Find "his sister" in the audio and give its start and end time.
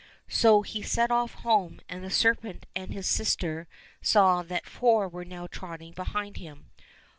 2.91-3.67